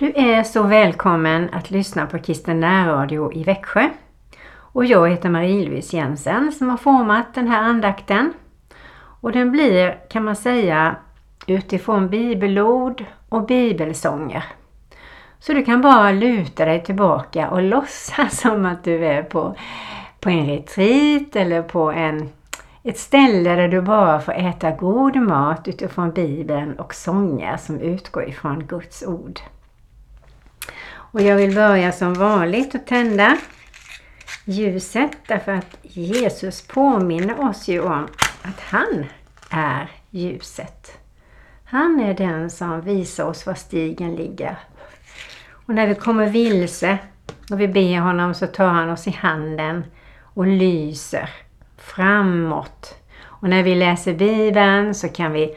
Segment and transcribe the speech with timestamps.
[0.00, 3.88] Du är så välkommen att lyssna på Kristen närradio i Växjö.
[4.52, 8.32] Och jag heter Marie-Louise Jensen som har format den här andakten.
[9.20, 10.96] Och den blir, kan man säga,
[11.46, 14.44] utifrån bibelord och bibelsånger.
[15.38, 19.56] Så du kan bara luta dig tillbaka och låtsas som att du är på,
[20.20, 22.28] på en retreat eller på en,
[22.82, 28.28] ett ställe där du bara får äta god mat utifrån Bibeln och sånger som utgår
[28.28, 29.40] ifrån Guds ord.
[31.12, 33.38] Och jag vill börja som vanligt att tända
[34.44, 38.08] ljuset därför att Jesus påminner oss ju om
[38.42, 39.06] att han
[39.50, 40.98] är ljuset.
[41.64, 44.56] Han är den som visar oss var stigen ligger.
[45.66, 46.98] Och när vi kommer vilse
[47.50, 49.84] och vi ber honom så tar han oss i handen
[50.22, 51.30] och lyser
[51.76, 52.94] framåt.
[53.22, 55.56] Och när vi läser Bibeln så kan vi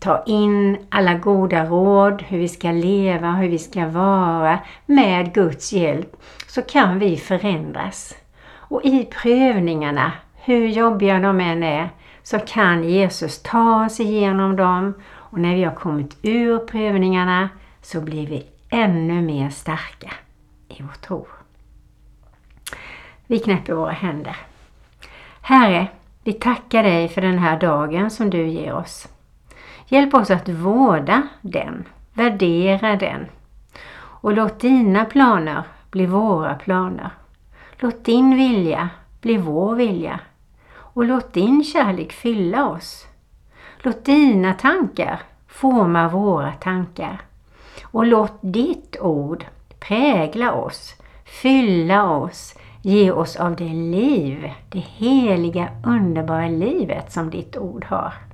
[0.00, 5.72] ta in alla goda råd, hur vi ska leva, hur vi ska vara med Guds
[5.72, 8.16] hjälp, så kan vi förändras.
[8.52, 11.90] Och i prövningarna, hur jobbiga de än är,
[12.22, 17.48] så kan Jesus ta oss igenom dem och när vi har kommit ur prövningarna
[17.82, 20.12] så blir vi ännu mer starka
[20.68, 21.26] i vår tro.
[23.26, 24.36] Vi knäpper våra händer.
[25.40, 25.86] Herre,
[26.24, 29.08] vi tackar dig för den här dagen som du ger oss.
[29.92, 33.26] Hjälp oss att vårda den, värdera den
[33.94, 37.10] och låt dina planer bli våra planer.
[37.78, 38.88] Låt din vilja
[39.20, 40.20] bli vår vilja
[40.72, 43.06] och låt din kärlek fylla oss.
[43.78, 47.20] Låt dina tankar forma våra tankar
[47.82, 49.44] och låt ditt ord
[49.80, 50.94] prägla oss,
[51.42, 58.29] fylla oss, ge oss av det liv, det heliga underbara livet som ditt ord har.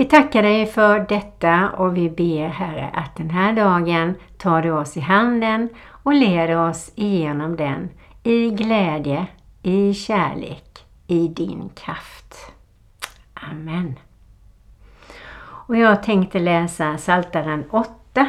[0.00, 4.70] Vi tackar dig för detta och vi ber Herre att den här dagen tar du
[4.70, 7.90] oss i handen och leder oss igenom den
[8.22, 9.26] i glädje,
[9.62, 12.52] i kärlek, i din kraft.
[13.34, 13.98] Amen.
[15.42, 18.26] Och jag tänkte läsa Saltaren 8,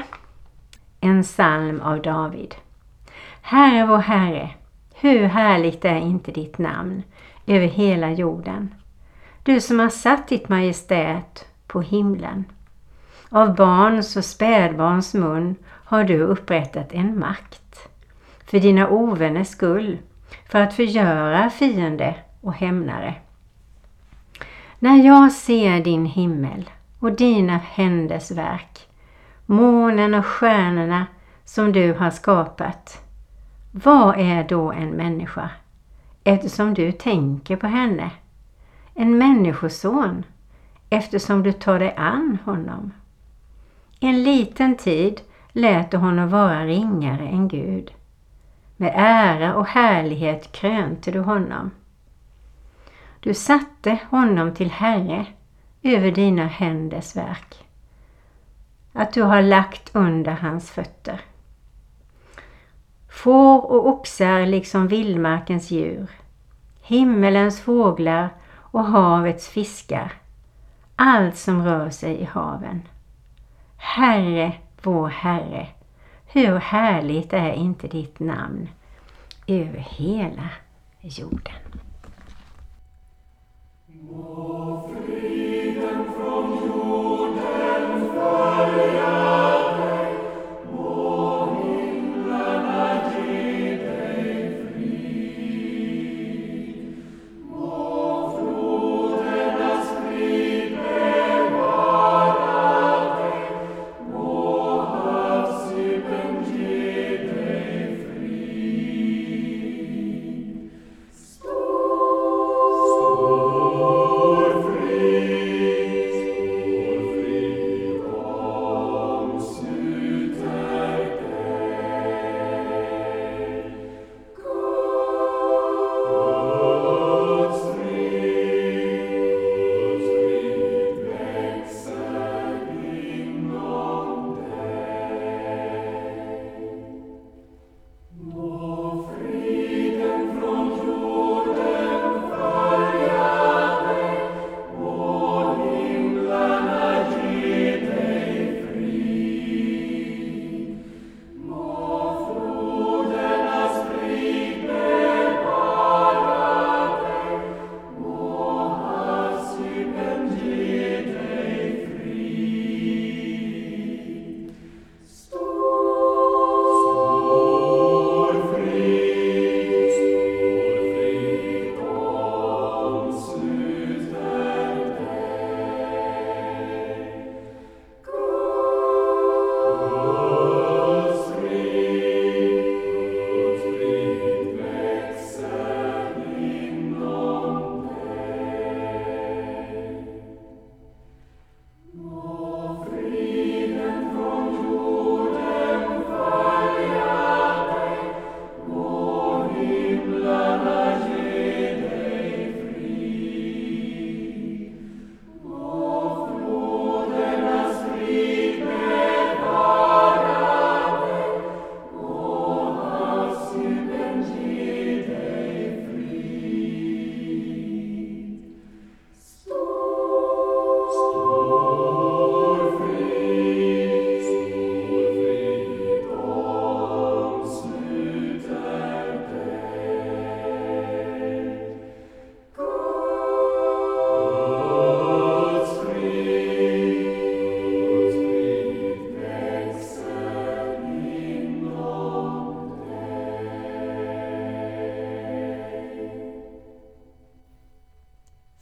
[1.00, 2.56] en psalm av David.
[3.42, 4.50] Herre vår Herre,
[4.96, 7.04] hur härligt är inte ditt namn
[7.46, 8.76] över hela jorden.
[9.44, 12.46] Du som har satt ditt majestät på himlen.
[13.30, 17.90] Av barns och spädbarns mun har du upprättat en makt.
[18.46, 19.98] För dina ovänners skull,
[20.50, 23.16] för att förgöra fiende och hämnare.
[24.80, 28.88] När jag ser din himmel och dina händers verk,
[29.46, 31.06] månen och stjärnorna
[31.46, 33.06] som du har skapat,
[33.72, 35.50] vad är då en människa
[36.24, 38.12] eftersom du tänker på henne?
[38.94, 40.24] En människoson
[40.94, 42.94] eftersom du tar dig an honom.
[44.00, 45.22] En liten tid
[45.52, 47.92] lät du honom vara ringare än Gud.
[48.78, 51.72] Med ära och härlighet krönte du honom.
[53.20, 55.26] Du satte honom till Herre
[55.82, 57.56] över dina händers verk.
[58.94, 61.22] Att du har lagt under hans fötter.
[63.10, 66.08] Får och oxar liksom vildmarkens djur,
[66.82, 70.21] himmelens fåglar och havets fiskar
[71.04, 72.82] allt som rör sig i haven.
[73.78, 75.68] Herre, vår Herre,
[76.26, 78.70] hur härligt är inte ditt namn
[79.48, 80.50] över hela
[81.02, 81.82] jorden.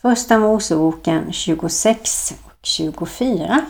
[0.09, 3.61] Första Moseboken 26 och 24.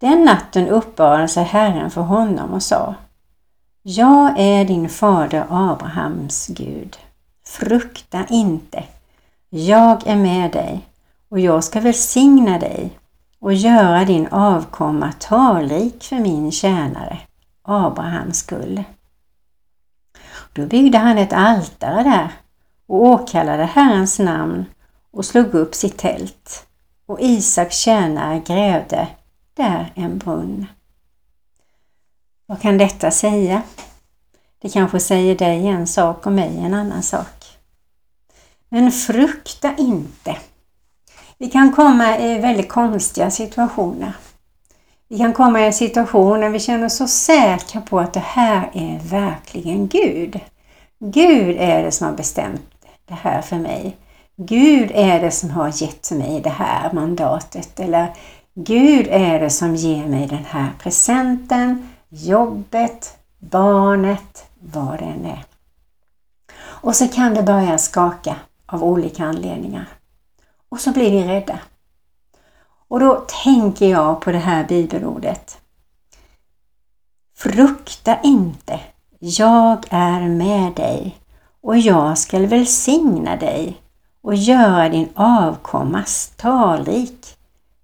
[0.00, 2.94] Den natten uppbarade sig Herren för honom och sa
[3.82, 6.96] Jag är din fader Abrahams Gud.
[7.44, 8.84] Frukta inte.
[9.50, 10.86] Jag är med dig
[11.28, 12.98] och jag ska välsigna dig
[13.40, 17.18] och göra din avkomma talrik för min tjänare
[17.62, 18.84] Abrahams skull.
[20.52, 22.41] Då byggde han ett altare där
[22.92, 24.64] och åkallade Herrens namn
[25.10, 26.66] och slog upp sitt tält
[27.06, 29.08] och Isaks tjänare grävde
[29.54, 30.66] där en brunn.
[32.46, 33.62] Vad kan detta säga?
[34.62, 37.58] Det kanske säger dig en sak och mig en annan sak.
[38.68, 40.36] Men frukta inte.
[41.38, 44.12] Vi kan komma i väldigt konstiga situationer.
[45.08, 48.20] Vi kan komma i en situation när vi känner oss så säkra på att det
[48.20, 50.40] här är verkligen Gud.
[50.98, 52.71] Gud är det som har bestämt
[53.12, 53.96] det här för mig.
[54.36, 58.14] Gud är det som har gett mig det här mandatet eller
[58.54, 65.44] Gud är det som ger mig den här presenten, jobbet, barnet, vad det än är.
[66.58, 68.36] Och så kan det börja skaka
[68.66, 69.88] av olika anledningar.
[70.68, 71.58] Och så blir vi rädda.
[72.88, 75.58] Och då tänker jag på det här bibelordet.
[77.36, 78.80] Frukta inte,
[79.18, 81.21] jag är med dig
[81.62, 83.76] och jag skall välsigna dig
[84.22, 86.04] och göra din avkomma
[86.36, 87.36] talrik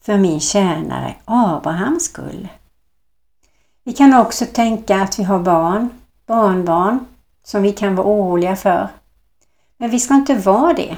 [0.02, 2.48] för min tjänare Abrahams skull.
[3.84, 5.90] Vi kan också tänka att vi har barn,
[6.26, 6.98] barnbarn,
[7.44, 8.88] som vi kan vara oroliga för.
[9.76, 10.96] Men vi ska inte vara det,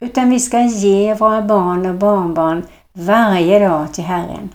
[0.00, 4.54] utan vi ska ge våra barn och barnbarn varje dag till Herren.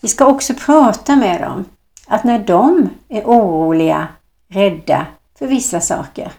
[0.00, 1.64] Vi ska också prata med dem,
[2.06, 4.08] att när de är oroliga,
[4.48, 5.06] rädda
[5.38, 6.32] för vissa saker,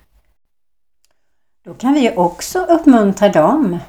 [1.71, 3.79] då kan vi också uppmuntra dem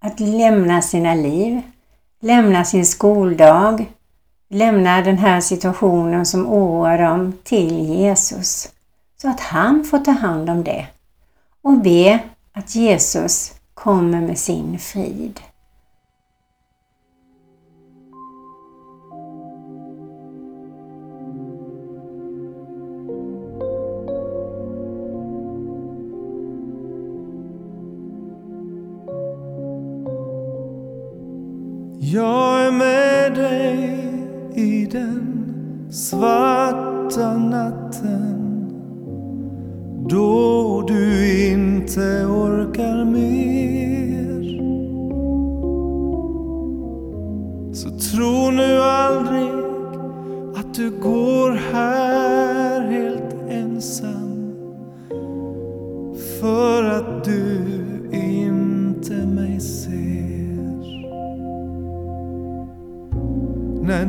[0.00, 1.62] att lämna sina liv,
[2.20, 3.92] lämna sin skoldag,
[4.50, 8.68] lämna den här situationen som oroar dem till Jesus
[9.22, 10.86] så att han får ta hand om det
[11.62, 12.18] och be
[12.52, 15.40] att Jesus kommer med sin frid.
[32.00, 34.04] Jag är med dig
[34.54, 38.38] i den svarta natten
[40.08, 44.58] då du inte orkar mer.
[47.74, 49.50] Så tro nu aldrig
[50.56, 51.97] att du går här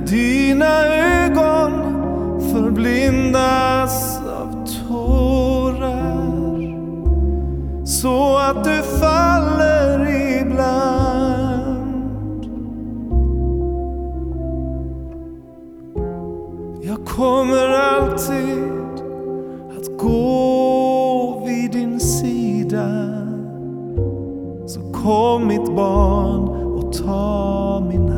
[0.09, 1.71] dina ögon
[2.51, 6.29] förblindas av tårar
[7.85, 10.09] så att du faller
[10.41, 10.89] ibland.
[16.81, 18.63] Jag kommer alltid
[19.77, 22.89] att gå vid din sida.
[24.67, 28.08] Så kom mitt barn och ta min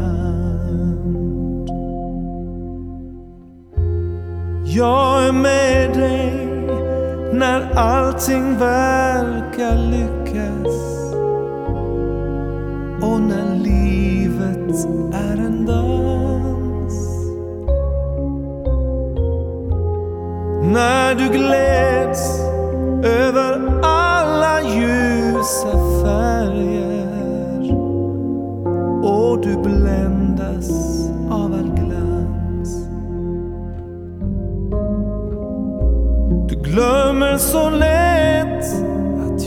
[4.74, 6.48] Jag är med dig
[7.34, 10.75] när allting verkar lyckas
[13.04, 16.94] och när livet är en dans.
[20.74, 22.40] När du gläds
[23.04, 25.81] över alla ljusa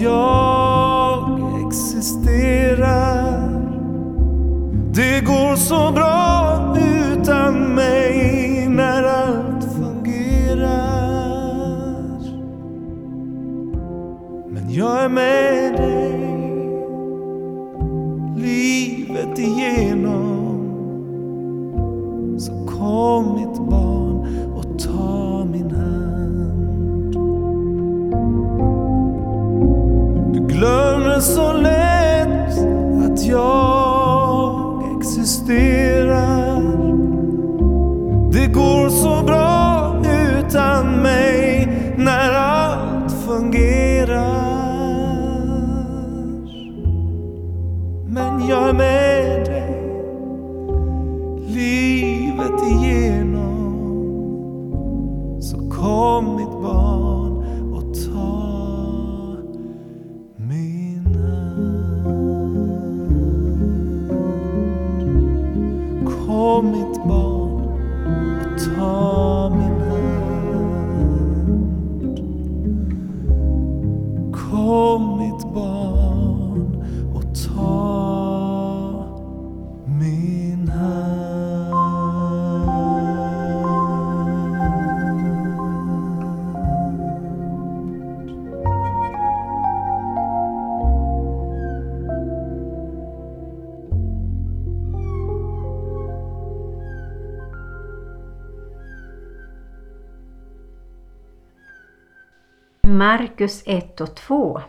[0.05, 3.49] jag existerar.
[4.95, 10.95] Det går så bra utan mig när allt fungerar.
[14.49, 15.54] Men jag är med
[66.63, 67.51] mitt barn
[68.07, 69.24] och ta
[103.05, 104.61] Markus 1 och 2.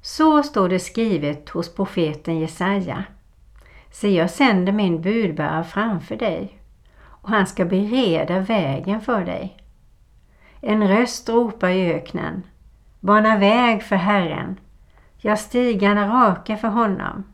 [0.00, 3.04] Så står det skrivet hos profeten Jesaja.
[3.90, 6.60] Se, jag sänder min budbärare framför dig
[7.04, 9.56] och han ska bereda vägen för dig.
[10.60, 12.42] En röst ropar i öknen.
[13.00, 14.60] Bana väg för Herren.
[15.18, 17.24] Gör stigarna raka för honom.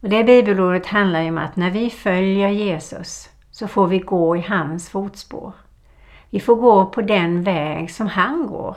[0.00, 4.36] Och det bibelordet handlar ju om att när vi följer Jesus så får vi gå
[4.36, 5.52] i hans fotspår.
[6.30, 8.76] Vi får gå på den väg som han går.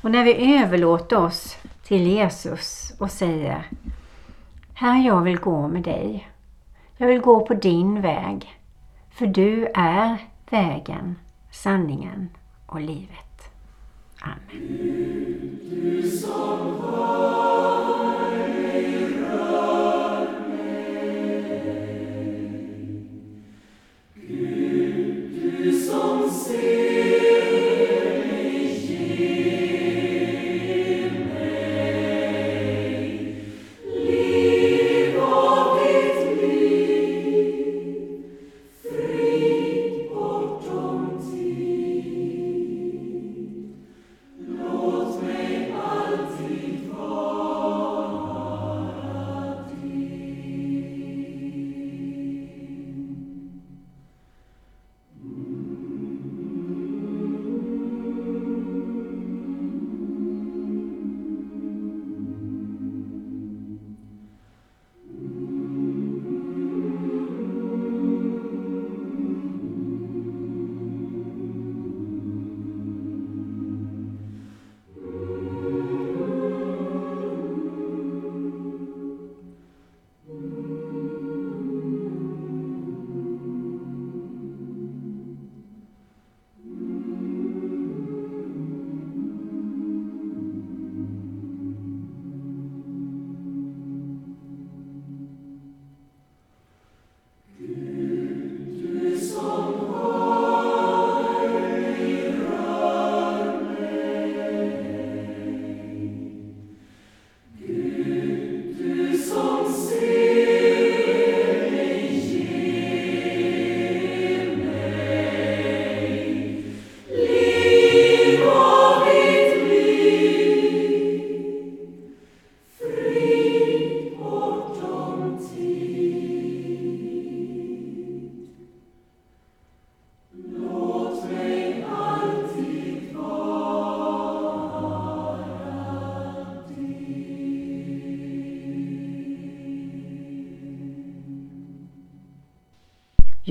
[0.00, 3.66] Och när vi överlåter oss till Jesus och säger
[4.74, 6.30] Herre, jag vill gå med dig.
[6.96, 8.58] Jag vill gå på din väg.
[9.10, 10.16] För du är
[10.50, 11.16] vägen,
[11.52, 12.28] sanningen
[12.66, 13.50] och livet.
[14.20, 15.56] Amen.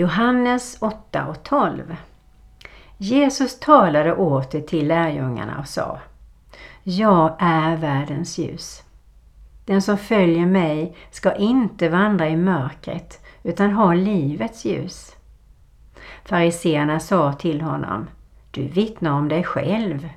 [0.05, 1.95] Johannes 8 och 12.
[2.97, 5.99] Jesus talade åter till lärjungarna och sa
[6.83, 8.83] Jag är världens ljus.
[9.65, 15.15] Den som följer mig ska inte vandra i mörkret utan ha livets ljus.
[16.25, 18.07] Fariseerna sa till honom
[18.51, 20.09] Du vittnar om dig själv.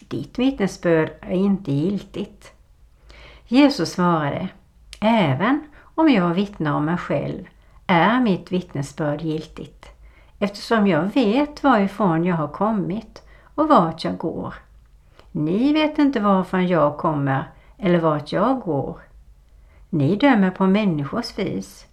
[0.00, 2.52] Ditt vittnesbörd är inte giltigt.
[3.46, 4.48] Jesus svarade
[5.00, 5.60] Även
[5.94, 7.44] om jag vittnar om mig själv
[7.90, 9.86] är mitt vittnesbörd giltigt
[10.38, 13.22] eftersom jag vet varifrån jag har kommit
[13.54, 14.54] och vart jag går.
[15.32, 19.00] Ni vet inte varifrån jag kommer eller vart jag går.
[19.88, 21.86] Ni dömer på människors vis.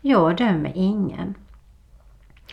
[0.00, 1.34] Jag dömer ingen.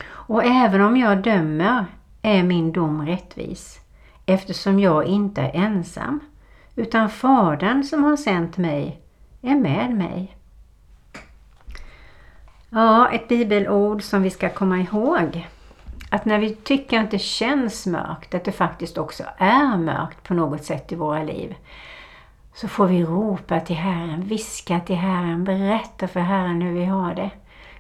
[0.06, 1.86] Och även om jag dömer
[2.22, 3.80] är min dom rättvis
[4.26, 6.20] eftersom jag inte är ensam
[6.76, 9.02] utan Fadern som har sänt mig
[9.42, 10.38] är med mig.
[12.76, 15.48] Ja, ett bibelord som vi ska komma ihåg.
[16.10, 20.34] Att när vi tycker att det känns mörkt, att det faktiskt också är mörkt på
[20.34, 21.56] något sätt i våra liv.
[22.54, 27.16] så får vi ropa till Herren, viska till Herren, berätta för Herren hur vi har
[27.16, 27.30] det.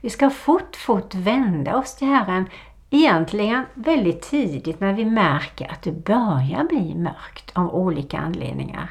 [0.01, 2.45] Vi ska fort, fort vända oss till Herren,
[2.89, 8.89] egentligen väldigt tidigt när vi märker att det börjar bli mörkt av olika anledningar.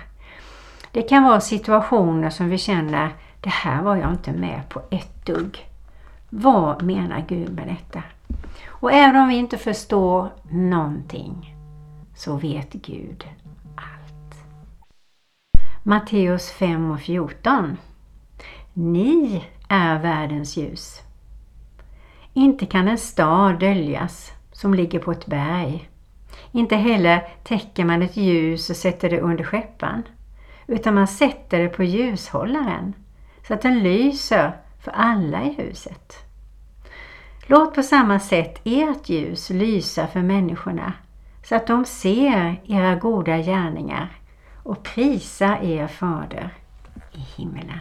[0.92, 5.26] Det kan vara situationer som vi känner, det här var jag inte med på ett
[5.26, 5.71] dugg.
[6.35, 8.03] Vad menar Gud med detta?
[8.66, 11.57] Och även om vi inte förstår någonting
[12.14, 13.25] så vet Gud
[13.77, 14.45] allt.
[15.83, 17.77] Matteus 5 och 14
[18.73, 21.01] Ni är världens ljus.
[22.33, 25.88] Inte kan en stad döljas som ligger på ett berg.
[26.53, 30.03] Inte heller täcker man ett ljus och sätter det under skeppan,
[30.66, 32.95] utan man sätter det på ljushållaren
[33.47, 36.25] så att den lyser för alla i huset.
[37.47, 40.92] Låt på samma sätt ert ljus lysa för människorna
[41.45, 44.09] så att de ser era goda gärningar
[44.62, 46.51] och prisar er fader
[47.12, 47.81] i himmelen.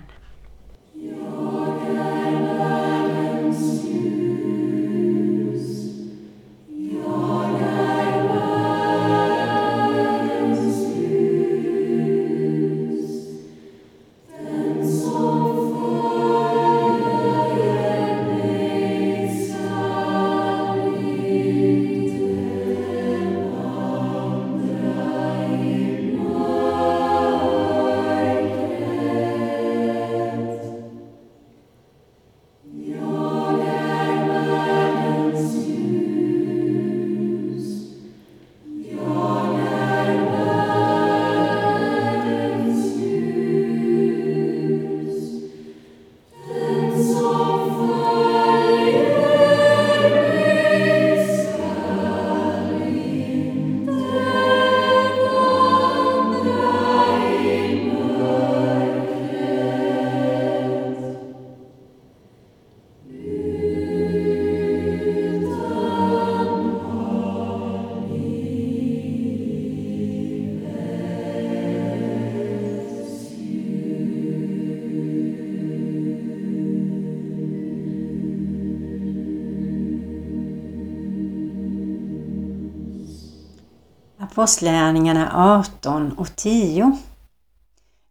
[84.41, 86.97] Apostlärningarna 18 och 10.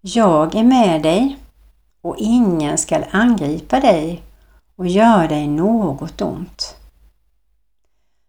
[0.01, 1.39] Jag är med dig
[2.01, 4.23] och ingen skall angripa dig
[4.77, 6.77] och göra dig något ont.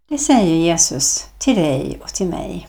[0.09, 2.67] Det säger Jesus till dig och till mig.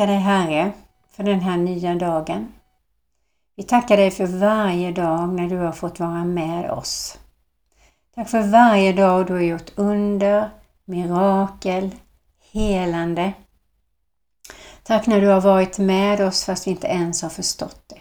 [0.00, 0.72] Tackar dig Herre
[1.10, 2.52] för den här nya dagen.
[3.56, 7.18] Vi tackar dig för varje dag när du har fått vara med oss.
[8.14, 10.50] Tack för varje dag du har gjort under,
[10.84, 11.94] mirakel,
[12.52, 13.32] helande.
[14.82, 18.00] Tack när du har varit med oss fast vi inte ens har förstått det.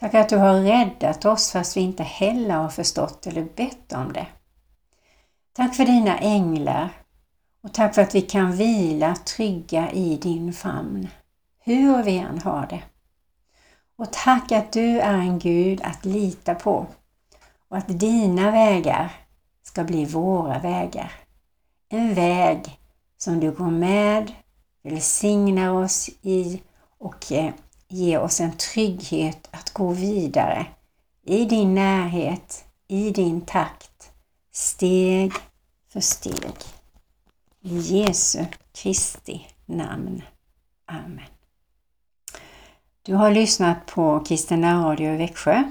[0.00, 4.12] Tack att du har räddat oss fast vi inte heller har förstått eller bett om
[4.12, 4.26] det.
[5.56, 6.88] Tack för dina änglar
[7.66, 11.08] och tack för att vi kan vila trygga i din famn,
[11.60, 12.82] hur vi än har det.
[13.98, 16.86] Och tack att du är en Gud att lita på
[17.68, 19.12] och att dina vägar
[19.62, 21.12] ska bli våra vägar.
[21.88, 22.78] En väg
[23.18, 24.32] som du går med,
[24.82, 26.62] välsignar oss i
[26.98, 27.52] och eh,
[27.88, 30.66] ger oss en trygghet att gå vidare
[31.24, 34.10] i din närhet, i din takt,
[34.52, 35.32] steg
[35.92, 36.75] för steg.
[37.66, 38.44] I Jesu
[38.82, 40.22] Kristi namn.
[40.86, 41.30] Amen.
[43.02, 45.62] Du har lyssnat på Kristina Radio i Växjö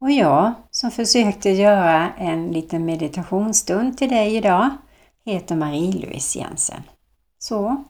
[0.00, 4.70] och jag som försökte göra en liten meditationsstund till dig idag
[5.24, 6.82] heter Marie-Louise Jensen.
[7.38, 7.84] Så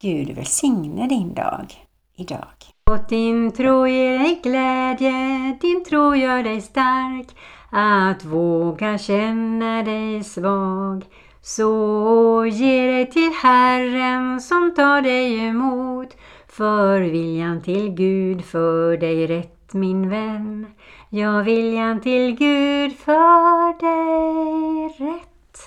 [0.00, 1.74] Gud välsigne din dag
[2.16, 2.54] idag.
[2.86, 5.12] Låt din tro ge dig glädje,
[5.60, 7.26] din tro gör dig stark,
[7.70, 11.04] att våga känna dig svag.
[11.46, 16.16] Så ge dig till Herren som tar dig emot,
[16.48, 20.66] för viljan till Gud för dig rätt min vän.
[21.08, 25.58] Ja, viljan till Gud för dig rätt.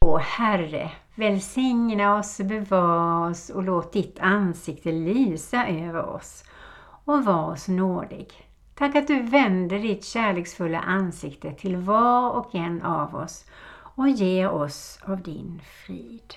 [0.00, 6.44] Åh Herre, välsigna oss, bevara oss och låt ditt ansikte lysa över oss
[7.04, 8.28] och var oss nådig.
[8.74, 13.44] Tack att du vänder ditt kärleksfulla ansikte till var och en av oss
[13.98, 16.34] och ger oss av din frid.